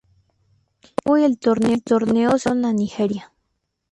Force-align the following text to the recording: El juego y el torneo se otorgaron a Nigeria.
El 0.83 0.91
juego 1.05 1.17
y 1.19 1.23
el 1.29 1.37
torneo 1.37 1.83
se 2.39 2.49
otorgaron 2.49 2.65
a 2.65 2.73
Nigeria. 2.73 3.31